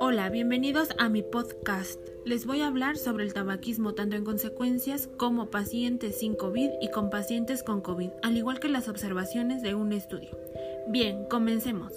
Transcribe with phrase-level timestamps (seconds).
[0.00, 2.00] Hola, bienvenidos a mi podcast.
[2.24, 6.90] Les voy a hablar sobre el tabaquismo tanto en consecuencias como pacientes sin COVID y
[6.90, 10.30] con pacientes con COVID, al igual que las observaciones de un estudio.
[10.88, 11.92] Bien, comencemos.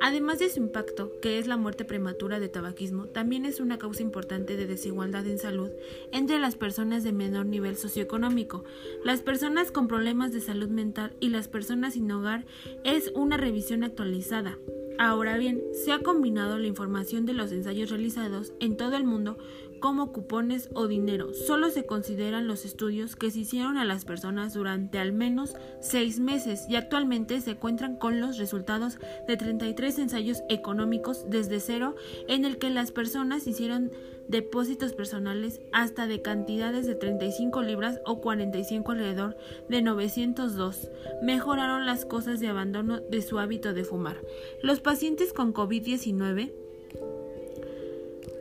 [0.00, 4.02] Además de su impacto, que es la muerte prematura de tabaquismo, también es una causa
[4.02, 5.70] importante de desigualdad en salud
[6.12, 8.64] entre las personas de menor nivel socioeconómico,
[9.04, 12.44] las personas con problemas de salud mental y las personas sin hogar
[12.82, 14.58] es una revisión actualizada.
[14.98, 19.36] Ahora bien, se ha combinado la información de los ensayos realizados en todo el mundo
[19.84, 21.34] como cupones o dinero.
[21.34, 26.20] Solo se consideran los estudios que se hicieron a las personas durante al menos seis
[26.20, 28.96] meses y actualmente se encuentran con los resultados
[29.28, 31.96] de 33 ensayos económicos desde cero
[32.28, 33.90] en el que las personas hicieron
[34.26, 39.36] depósitos personales hasta de cantidades de 35 libras o 45 alrededor
[39.68, 40.90] de 902.
[41.22, 44.16] Mejoraron las cosas de abandono de su hábito de fumar.
[44.62, 46.63] Los pacientes con COVID-19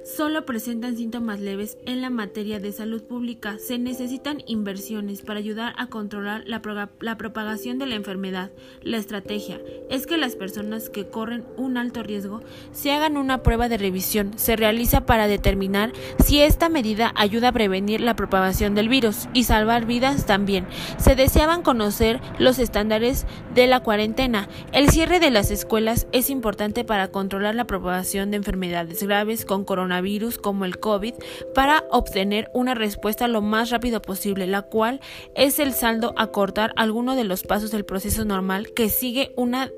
[0.04, 3.58] solo presentan síntomas leves en la materia de salud pública.
[3.58, 6.62] Se necesitan inversiones para ayudar a controlar la,
[7.00, 8.52] la, propagación de la enfermedad.
[8.82, 13.70] La estrategia es que las personas que corren un alto riesgo se hagan una prueba
[13.70, 14.38] de revisión.
[14.38, 15.94] Se realiza para determinar
[16.24, 20.68] si esta medida ayuda a prevenir la propagación del virus y salvar vidas también.
[20.98, 24.50] Se deseaban conocer los estándares de la cuarentena.
[24.74, 29.64] El cierre de las escuelas es importante para controlar la propagación de enfermedades graves con
[29.64, 31.14] coronavirus virus como el COVID
[31.54, 35.00] para obtener una respuesta lo más rápido posible, la cual
[35.36, 39.70] es el saldo a cortar alguno de los pasos del proceso normal que sigue una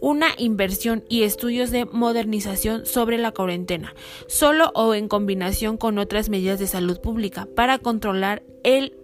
[0.00, 3.94] una inversión y estudios de modernización sobre la cuarentena,
[4.26, 8.94] solo o en combinación con otras medidas de salud pública para controlar el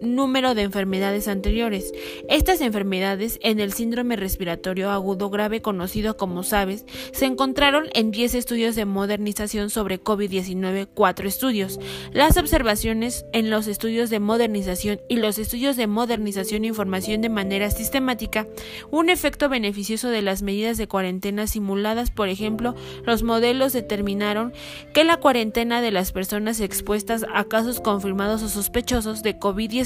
[0.00, 1.92] número de enfermedades anteriores.
[2.28, 8.34] Estas enfermedades en el síndrome respiratorio agudo grave conocido como SABES se encontraron en 10
[8.34, 11.78] estudios de modernización sobre COVID-19, 4 estudios.
[12.12, 17.28] Las observaciones en los estudios de modernización y los estudios de modernización e información de
[17.28, 18.46] manera sistemática,
[18.90, 24.52] un efecto beneficioso de las medidas de cuarentena simuladas, por ejemplo, los modelos determinaron
[24.92, 29.38] que la cuarentena de las personas expuestas a casos confirmados o sospechosos de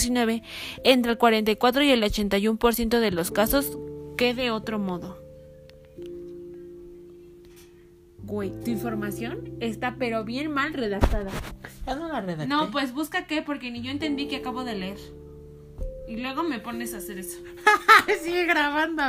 [0.04, 0.42] COVID-19
[0.84, 3.78] entre el 44 y el 81% de los casos
[4.16, 5.18] que de otro modo.
[8.22, 11.30] Güey, tu información está pero bien mal redactada.
[11.86, 12.46] Ya no la redacté.
[12.46, 14.98] No, pues busca qué, porque ni yo entendí que acabo de leer.
[16.08, 17.38] Y luego me pones a hacer eso.
[18.22, 19.04] Sigue grabando.